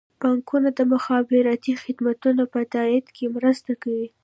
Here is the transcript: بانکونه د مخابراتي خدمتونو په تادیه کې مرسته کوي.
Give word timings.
بانکونه 0.21 0.69
د 0.77 0.79
مخابراتي 0.93 1.73
خدمتونو 1.83 2.43
په 2.53 2.59
تادیه 2.73 3.09
کې 3.15 3.25
مرسته 3.35 3.71
کوي. 3.83 4.07